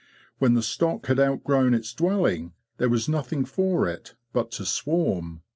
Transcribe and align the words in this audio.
When 0.39 0.55
the 0.55 0.63
stock 0.63 1.05
had 1.05 1.19
outgrown 1.19 1.75
its 1.75 1.93
dwelling 1.93 2.53
there 2.77 2.89
was 2.89 3.07
nothing 3.07 3.45
for 3.45 3.87
it 3.87 4.15
but 4.33 4.49
to 4.53 4.65
swarm. 4.65 5.43